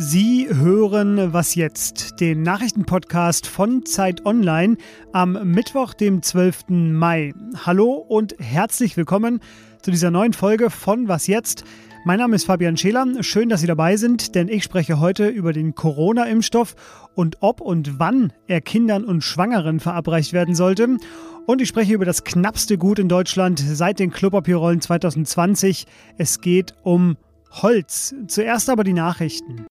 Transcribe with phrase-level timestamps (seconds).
[0.00, 4.76] Sie hören Was jetzt, den Nachrichtenpodcast von Zeit Online
[5.12, 6.64] am Mittwoch, dem 12.
[6.68, 7.32] Mai.
[7.64, 9.38] Hallo und herzlich willkommen
[9.82, 11.64] zu dieser neuen Folge von Was jetzt.
[12.08, 13.22] Mein Name ist Fabian Scheler.
[13.22, 16.74] Schön, dass Sie dabei sind, denn ich spreche heute über den Corona-Impfstoff
[17.14, 20.96] und ob und wann er Kindern und Schwangeren verabreicht werden sollte.
[21.44, 25.84] Und ich spreche über das knappste Gut in Deutschland seit den Klopapierrollen 2020.
[26.16, 27.18] Es geht um
[27.50, 28.14] Holz.
[28.26, 29.66] Zuerst aber die Nachrichten.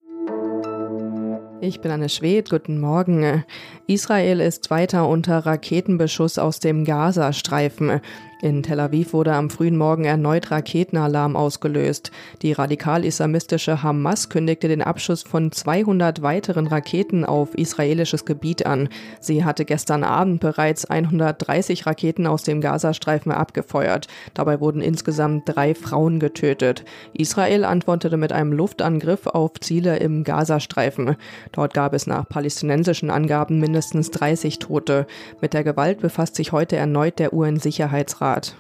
[1.60, 3.44] Ich bin Anne Schwed, guten Morgen.
[3.88, 8.00] Israel ist weiter unter Raketenbeschuss aus dem Gazastreifen.
[8.40, 12.12] In Tel Aviv wurde am frühen Morgen erneut Raketenalarm ausgelöst.
[12.44, 18.90] Die radikal-islamistische Hamas kündigte den Abschuss von 200 weiteren Raketen auf israelisches Gebiet an.
[19.20, 24.06] Sie hatte gestern Abend bereits 130 Raketen aus dem Gazastreifen abgefeuert.
[24.36, 26.86] Dabei wurden insgesamt drei Frauen getötet.
[27.14, 31.16] Israel antwortete mit einem Luftangriff auf Ziele im Gazastreifen.
[31.54, 35.08] Dort gab es nach palästinensischen Angaben mindestens 30 Tote.
[35.42, 38.27] Mit der Gewalt befasst sich heute erneut der UN-Sicherheitsrat.
[38.28, 38.56] Rat.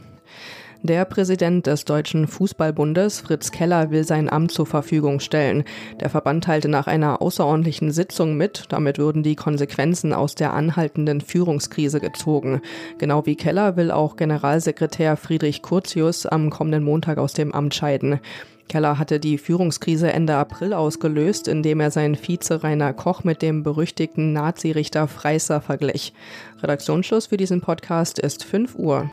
[0.82, 5.66] Der Präsident des Deutschen Fußballbundes, Fritz Keller, will sein Amt zur Verfügung stellen.
[6.00, 11.20] Der Verband teilte nach einer außerordentlichen Sitzung mit, damit würden die Konsequenzen aus der anhaltenden
[11.20, 12.62] Führungskrise gezogen.
[12.98, 18.22] Genau wie Keller will auch Generalsekretär Friedrich Curtius am kommenden Montag aus dem Amt scheiden.
[18.68, 23.64] Keller hatte die Führungskrise Ende April ausgelöst, indem er seinen Vize Rainer Koch mit dem
[23.64, 26.14] berüchtigten Nazirichter Freisser verglich.
[26.62, 29.10] Redaktionsschluss für diesen Podcast ist 5 Uhr.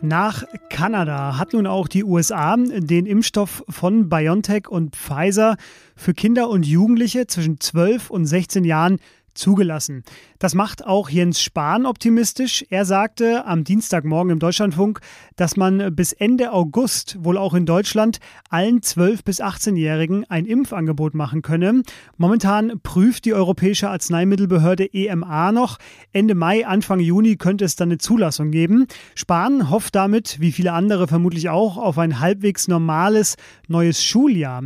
[0.00, 1.38] Nach Kanada.
[1.38, 5.56] Hat nun auch die USA den Impfstoff von BioNTech und Pfizer
[5.96, 9.00] für Kinder und Jugendliche zwischen 12 und 16 Jahren
[9.38, 10.02] zugelassen.
[10.38, 12.64] Das macht auch Jens Spahn optimistisch.
[12.68, 15.00] Er sagte am Dienstagmorgen im Deutschlandfunk,
[15.36, 18.18] dass man bis Ende August wohl auch in Deutschland
[18.50, 21.82] allen 12- bis 18-Jährigen ein Impfangebot machen könne.
[22.16, 25.78] Momentan prüft die Europäische Arzneimittelbehörde EMA noch.
[26.12, 28.86] Ende Mai, Anfang Juni könnte es dann eine Zulassung geben.
[29.14, 33.36] Spahn hofft damit, wie viele andere vermutlich auch, auf ein halbwegs normales
[33.68, 34.62] neues Schuljahr.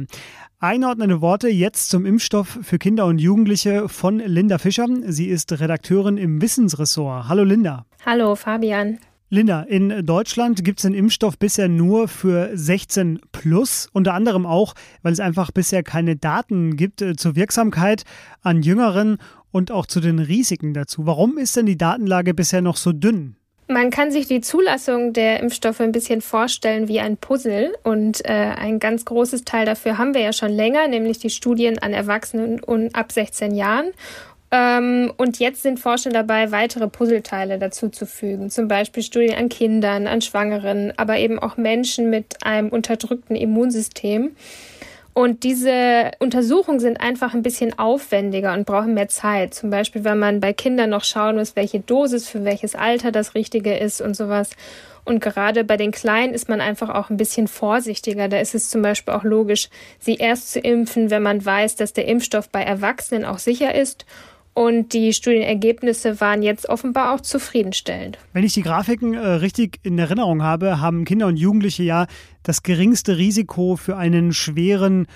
[0.63, 4.87] Einordnende Worte jetzt zum Impfstoff für Kinder und Jugendliche von Linda Fischer.
[5.09, 7.27] Sie ist Redakteurin im Wissensressort.
[7.27, 7.85] Hallo Linda.
[8.07, 9.01] Hallo Fabian.
[9.29, 14.75] Linda, in Deutschland gibt es den Impfstoff bisher nur für 16 plus, unter anderem auch,
[15.03, 18.05] weil es einfach bisher keine Daten gibt äh, zur Wirksamkeit
[18.43, 19.19] an Jüngeren
[19.51, 21.07] und auch zu den Risiken dazu.
[21.07, 23.35] Warum ist denn die Datenlage bisher noch so dünn?
[23.73, 28.33] Man kann sich die Zulassung der Impfstoffe ein bisschen vorstellen wie ein Puzzle und äh,
[28.33, 32.61] ein ganz großes Teil dafür haben wir ja schon länger, nämlich die Studien an Erwachsenen
[32.61, 33.93] und ab 16 Jahren.
[34.51, 40.21] Ähm, und jetzt sind Forscher dabei, weitere Puzzleteile dazuzufügen, zum Beispiel Studien an Kindern, an
[40.21, 44.37] Schwangeren, aber eben auch Menschen mit einem unterdrückten Immunsystem.
[45.15, 49.53] Und diese Untersuchungen sind einfach ein bisschen aufwendiger und brauchen mehr Zeit.
[49.53, 53.35] Zum Beispiel, wenn man bei Kindern noch schauen muss, welche Dosis für welches Alter das
[53.35, 54.51] Richtige ist und sowas.
[55.05, 58.29] Und gerade bei den Kleinen ist man einfach auch ein bisschen vorsichtiger.
[58.29, 59.69] Da ist es zum Beispiel auch logisch,
[59.99, 64.07] sie erst zu impfen, wenn man weiß, dass der Impfstoff bei Erwachsenen auch sicher ist
[64.55, 68.19] und die Studienergebnisse waren jetzt offenbar auch zufriedenstellend.
[68.33, 72.07] Wenn ich die Grafiken äh, richtig in Erinnerung habe, haben Kinder und Jugendliche ja
[72.43, 75.07] das geringste Risiko für einen schweren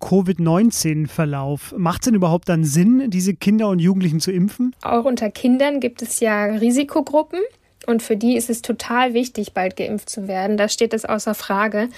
[0.00, 1.74] Covid-19-Verlauf.
[1.76, 4.74] Macht es denn überhaupt dann Sinn, diese Kinder und Jugendlichen zu impfen?
[4.82, 7.40] Auch unter Kindern gibt es ja Risikogruppen.
[7.86, 10.56] Und für die ist es total wichtig, bald geimpft zu werden.
[10.56, 11.88] Da steht es außer Frage.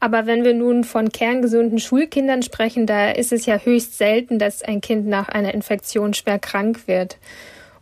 [0.00, 4.62] Aber wenn wir nun von kerngesunden Schulkindern sprechen, da ist es ja höchst selten, dass
[4.62, 7.18] ein Kind nach einer Infektion schwer krank wird.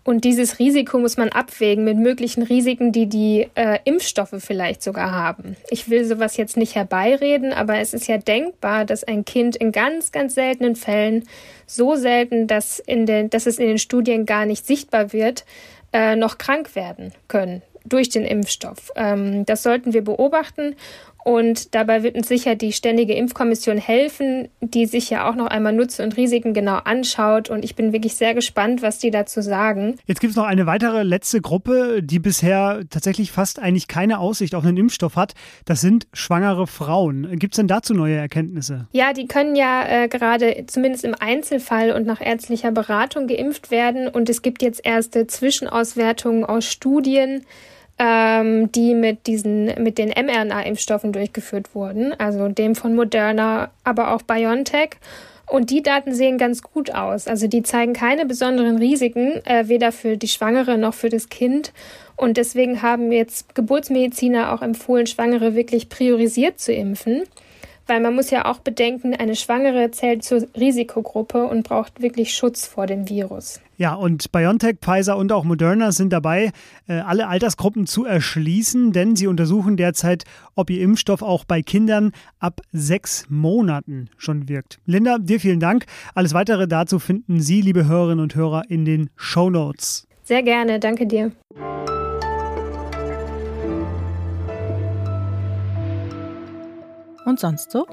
[0.04, 5.12] Und dieses Risiko muss man abwägen mit möglichen Risiken, die die äh, Impfstoffe vielleicht sogar
[5.12, 5.56] haben.
[5.70, 9.70] Ich will sowas jetzt nicht herbeireden, aber es ist ja denkbar, dass ein Kind in
[9.70, 11.28] ganz, ganz seltenen Fällen,
[11.66, 15.44] so selten, dass, in den, dass es in den Studien gar nicht sichtbar wird,
[15.92, 18.90] äh, noch krank werden können durch den Impfstoff.
[18.96, 20.76] Ähm, das sollten wir beobachten
[21.24, 25.72] und dabei wird uns sicher die Ständige Impfkommission helfen, die sich ja auch noch einmal
[25.72, 27.48] Nutzen und Risiken genau anschaut.
[27.48, 29.96] Und ich bin wirklich sehr gespannt, was die dazu sagen.
[30.06, 34.54] Jetzt gibt es noch eine weitere letzte Gruppe, die bisher tatsächlich fast eigentlich keine Aussicht
[34.54, 35.34] auf einen Impfstoff hat.
[35.64, 37.38] Das sind schwangere Frauen.
[37.38, 38.88] Gibt es denn dazu neue Erkenntnisse?
[38.92, 44.08] Ja, die können ja äh, gerade zumindest im Einzelfall und nach ärztlicher Beratung geimpft werden.
[44.08, 47.44] Und es gibt jetzt erste Zwischenauswertungen aus Studien
[48.02, 54.22] ähm, die mit diesen, mit den mRNA-Impfstoffen durchgeführt wurden, also dem von Moderna, aber auch
[54.22, 54.96] BioNTech.
[55.48, 57.28] Und die Daten sehen ganz gut aus.
[57.28, 61.72] Also die zeigen keine besonderen Risiken, äh, weder für die Schwangere noch für das Kind.
[62.16, 67.22] Und deswegen haben jetzt Geburtsmediziner auch empfohlen, Schwangere wirklich priorisiert zu impfen.
[67.86, 72.66] Weil man muss ja auch bedenken, eine Schwangere zählt zur Risikogruppe und braucht wirklich Schutz
[72.66, 73.60] vor dem Virus.
[73.76, 76.52] Ja, und BioNTech, Pfizer und auch Moderna sind dabei,
[76.86, 80.24] äh, alle Altersgruppen zu erschließen, denn sie untersuchen derzeit,
[80.54, 84.78] ob ihr Impfstoff auch bei Kindern ab sechs Monaten schon wirkt.
[84.86, 85.86] Linda, dir vielen Dank.
[86.14, 90.06] Alles weitere dazu finden Sie, liebe Hörerinnen und Hörer, in den Show Notes.
[90.22, 91.32] Sehr gerne, danke dir.
[97.32, 97.86] Und sonst so?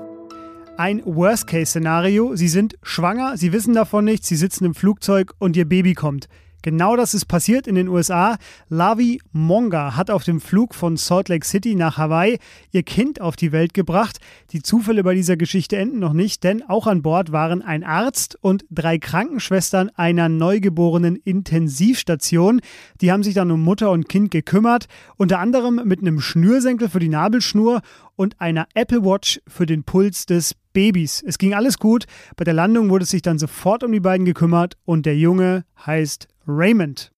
[0.75, 2.35] Ein Worst-Case-Szenario.
[2.35, 6.27] Sie sind schwanger, Sie wissen davon nichts, Sie sitzen im Flugzeug und Ihr Baby kommt.
[6.61, 8.37] Genau das ist passiert in den USA.
[8.67, 12.37] Lavi Monga hat auf dem Flug von Salt Lake City nach Hawaii
[12.71, 14.19] ihr Kind auf die Welt gebracht.
[14.51, 18.37] Die Zufälle bei dieser Geschichte enden noch nicht, denn auch an Bord waren ein Arzt
[18.41, 22.59] und drei Krankenschwestern einer neugeborenen Intensivstation.
[23.01, 26.99] Die haben sich dann um Mutter und Kind gekümmert, unter anderem mit einem Schnürsenkel für
[26.99, 27.81] die Nabelschnur
[28.15, 31.23] und einer Apple Watch für den Puls des Babys.
[31.25, 32.05] Es ging alles gut.
[32.35, 36.27] Bei der Landung wurde sich dann sofort um die beiden gekümmert und der Junge heißt
[36.51, 37.11] Raymond.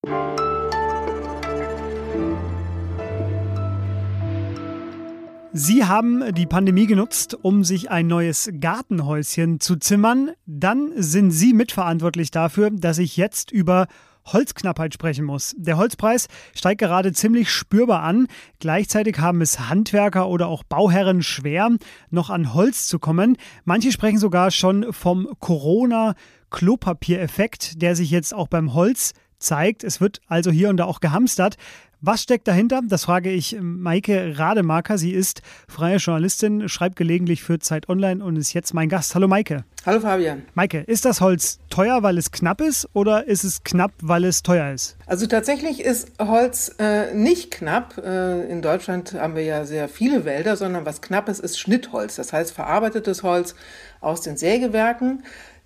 [5.54, 10.32] Sie haben die Pandemie genutzt, um sich ein neues Gartenhäuschen zu zimmern.
[10.46, 13.88] Dann sind Sie mitverantwortlich dafür, dass ich jetzt über
[14.26, 15.56] Holzknappheit sprechen muss.
[15.58, 18.28] Der Holzpreis steigt gerade ziemlich spürbar an.
[18.60, 21.72] Gleichzeitig haben es Handwerker oder auch Bauherren schwer,
[22.10, 23.38] noch an Holz zu kommen.
[23.66, 29.84] Manche sprechen sogar schon vom Corona-Klopapiereffekt, der sich jetzt auch beim Holz zeigt.
[29.84, 31.58] Es wird also hier und da auch gehamstert.
[32.04, 32.82] Was steckt dahinter?
[32.84, 34.98] Das frage ich Maike Rademacher.
[34.98, 39.14] Sie ist freie Journalistin, schreibt gelegentlich für Zeit Online und ist jetzt mein Gast.
[39.14, 39.66] Hallo Maike.
[39.86, 40.42] Hallo Fabian.
[40.56, 44.42] Maike, ist das Holz teuer, weil es knapp ist oder ist es knapp, weil es
[44.42, 44.98] teuer ist?
[45.06, 48.00] Also tatsächlich ist Holz äh, nicht knapp.
[48.00, 52.16] Äh, in Deutschland haben wir ja sehr viele Wälder, sondern was knapp ist, ist Schnittholz.
[52.16, 53.54] Das heißt verarbeitetes Holz
[54.00, 55.24] aus den Sägewerken.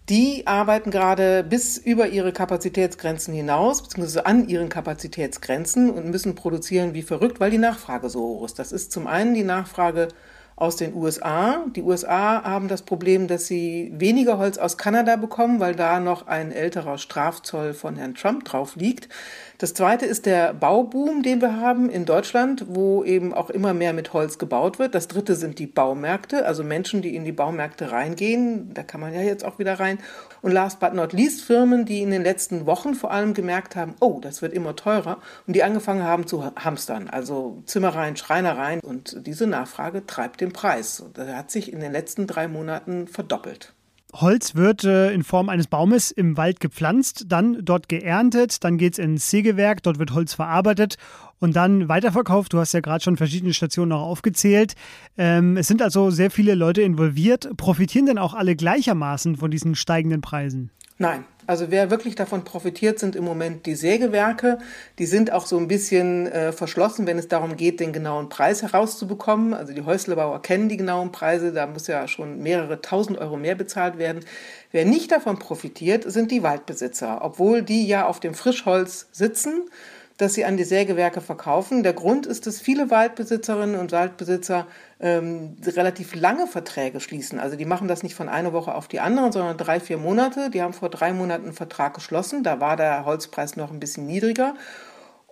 [0.09, 6.93] Die arbeiten gerade bis über ihre Kapazitätsgrenzen hinaus, beziehungsweise an ihren Kapazitätsgrenzen und müssen produzieren
[6.93, 8.59] wie verrückt, weil die Nachfrage so hoch ist.
[8.59, 10.09] Das ist zum einen die Nachfrage
[10.57, 11.65] aus den USA.
[11.75, 16.27] Die USA haben das Problem, dass sie weniger Holz aus Kanada bekommen, weil da noch
[16.27, 19.09] ein älterer Strafzoll von Herrn Trump drauf liegt.
[19.57, 23.93] Das zweite ist der Bauboom, den wir haben in Deutschland, wo eben auch immer mehr
[23.93, 24.93] mit Holz gebaut wird.
[24.95, 28.73] Das dritte sind die Baumärkte, also Menschen, die in die Baumärkte reingehen.
[28.73, 29.99] Da kann man ja jetzt auch wieder rein.
[30.41, 33.95] Und last but not least Firmen, die in den letzten Wochen vor allem gemerkt haben,
[34.01, 38.81] oh, das wird immer teurer und die angefangen haben zu hamstern, also Zimmereien, Schreinereien.
[38.81, 41.03] Und diese Nachfrage treibt den Preis.
[41.13, 43.73] Das hat sich in den letzten drei Monaten verdoppelt.
[44.13, 48.93] Holz wird äh, in Form eines Baumes im Wald gepflanzt, dann dort geerntet, dann geht
[48.93, 50.95] es ins Sägewerk, dort wird Holz verarbeitet
[51.39, 52.53] und dann weiterverkauft.
[52.53, 54.75] Du hast ja gerade schon verschiedene Stationen noch aufgezählt.
[55.17, 57.57] Ähm, es sind also sehr viele Leute involviert.
[57.57, 60.71] Profitieren denn auch alle gleichermaßen von diesen steigenden Preisen?
[60.97, 64.57] Nein, also wer wirklich davon profitiert, sind im Moment die Sägewerke.
[64.99, 68.61] Die sind auch so ein bisschen äh, verschlossen, wenn es darum geht, den genauen Preis
[68.61, 69.53] herauszubekommen.
[69.53, 73.55] Also die Häuslebauer kennen die genauen Preise, da muss ja schon mehrere tausend Euro mehr
[73.55, 74.23] bezahlt werden.
[74.71, 79.69] Wer nicht davon profitiert, sind die Waldbesitzer, obwohl die ja auf dem Frischholz sitzen
[80.17, 81.83] das sie an die Sägewerke verkaufen.
[81.83, 84.65] Der Grund ist, dass viele Waldbesitzerinnen und Waldbesitzer
[84.99, 87.39] ähm, relativ lange Verträge schließen.
[87.39, 90.49] Also die machen das nicht von einer Woche auf die andere, sondern drei, vier Monate.
[90.49, 92.43] Die haben vor drei Monaten einen Vertrag geschlossen.
[92.43, 94.55] Da war der Holzpreis noch ein bisschen niedriger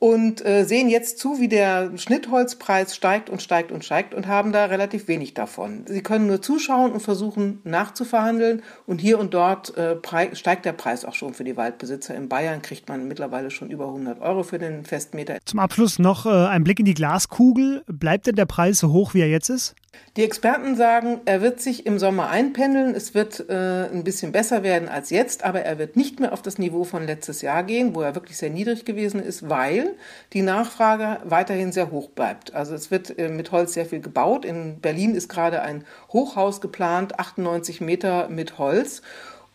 [0.04, 4.52] und äh, sehen jetzt zu, wie der Schnittholzpreis steigt und steigt und steigt und haben
[4.52, 5.86] da relativ wenig davon.
[5.88, 9.96] Sie können nur zuschauen und versuchen nachzuverhandeln und hier und dort äh,
[10.36, 12.16] steigt der Preis auch schon für die Waldbesitzer.
[12.16, 15.38] In Bayern kriegt man mittlerweile schon über 100 Euro für den Festmeter.
[15.46, 17.84] Zum Abschluss noch äh, ein Blick in die Glaskugel.
[17.88, 19.74] Bleibt denn der Preis so hoch, wie er jetzt ist?
[20.16, 22.94] Die Experten sagen, er wird sich im Sommer einpendeln.
[22.94, 26.44] Es wird äh, ein bisschen besser werden als jetzt, aber er wird nicht mehr auf
[26.44, 29.96] das Niveau von letztes Jahr gehen, wo er wirklich sehr niedrig gewesen ist, weil
[30.34, 32.54] die Nachfrage weiterhin sehr hoch bleibt.
[32.54, 34.46] Also es wird äh, mit Holz sehr viel gebaut.
[34.46, 39.02] In Berlin ist gerade ein Hochhaus geplant, 98 Meter mit Holz.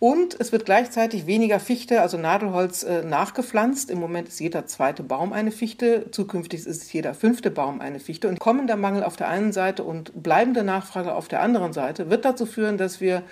[0.01, 3.91] Und es wird gleichzeitig weniger Fichte, also Nadelholz, äh, nachgepflanzt.
[3.91, 6.11] Im Moment ist jeder zweite Baum eine Fichte.
[6.13, 8.29] Zukünftig ist jeder fünfte Baum eine Fichte.
[8.29, 12.25] Und kommender Mangel auf der einen Seite und bleibende Nachfrage auf der anderen Seite wird
[12.25, 13.23] dazu führen, dass wir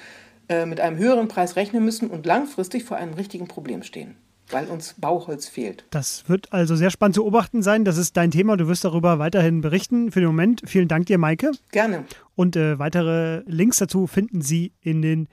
[0.48, 4.16] äh, mit einem höheren Preis rechnen müssen und langfristig vor einem richtigen Problem stehen
[4.50, 5.84] weil uns Bauholz fehlt.
[5.90, 7.84] Das wird also sehr spannend zu beobachten sein.
[7.84, 8.56] Das ist dein Thema.
[8.56, 10.12] Du wirst darüber weiterhin berichten.
[10.12, 11.50] Für den Moment vielen Dank dir, Maike.
[11.72, 12.04] Gerne.
[12.36, 15.28] Und äh, weitere Links dazu finden Sie in den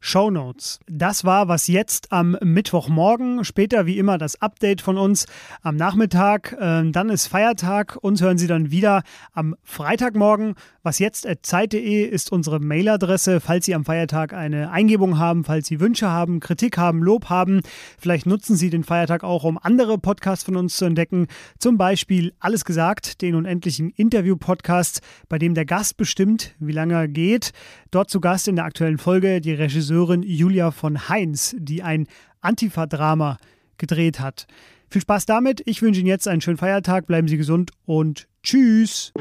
[0.00, 0.78] Show Notes.
[0.86, 3.44] Das war was jetzt am Mittwochmorgen.
[3.44, 5.26] Später wie immer das Update von uns
[5.62, 6.52] am Nachmittag.
[6.52, 7.98] Äh, dann ist Feiertag.
[8.00, 10.54] Uns hören Sie dann wieder am Freitagmorgen.
[10.82, 15.80] Was jetzt zeit.de ist unsere Mailadresse, falls Sie am Feiertag eine Eingebung haben, falls Sie
[15.80, 17.62] Wünsche haben, Kritik haben, Lob haben.
[17.98, 21.26] Vielleicht nutzen Sie den Feiertag auch, um andere Podcasts von uns zu entdecken.
[21.58, 27.08] Zum Beispiel Alles gesagt, den unendlichen Interview-Podcast, bei dem der Gast bestimmt, wie lange er
[27.08, 27.50] geht.
[27.90, 32.06] Dort zu Gast in der aktuellen Folge die Regisseurin Julia von Heinz, die ein
[32.40, 33.38] Antifa-Drama
[33.78, 34.46] gedreht hat.
[34.90, 35.62] Viel Spaß damit.
[35.66, 37.06] Ich wünsche Ihnen jetzt einen schönen Feiertag.
[37.06, 39.12] Bleiben Sie gesund und tschüss.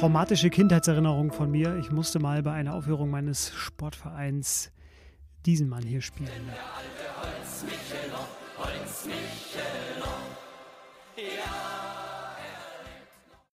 [0.00, 1.76] traumatische Kindheitserinnerung von mir.
[1.76, 4.72] Ich musste mal bei einer Aufführung meines Sportvereins
[5.44, 6.30] diesen Mann hier spielen.
[6.46, 10.06] Der alte Holz Michelow, Holz Michelow.
[11.16, 11.69] Ja.